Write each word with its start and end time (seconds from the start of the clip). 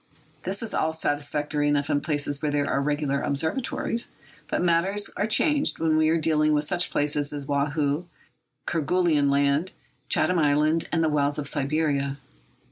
This 0.45 0.63
is 0.63 0.73
all 0.73 0.93
satisfactory 0.93 1.67
enough 1.67 1.87
in 1.87 2.01
places 2.01 2.41
where 2.41 2.49
there 2.51 2.67
are 2.67 2.81
regular 2.81 3.21
observatories. 3.21 4.13
But 4.47 4.63
matters 4.63 5.11
are 5.15 5.27
changed 5.27 5.77
when 5.77 5.95
we 5.95 6.09
are 6.09 6.17
dealing 6.17 6.53
with 6.53 6.65
such 6.65 6.89
places 6.89 7.31
as 7.31 7.45
Woahoo, 7.45 8.05
Kerguelen 8.65 9.29
Land, 9.29 9.73
Chatham 10.09 10.39
Island, 10.39 10.89
and 10.91 11.03
the 11.03 11.09
wilds 11.09 11.37
of 11.37 11.47
Siberia. 11.47 12.17